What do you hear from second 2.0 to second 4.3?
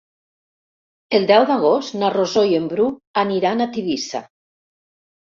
na Rosó i en Bru aniran a Tivissa.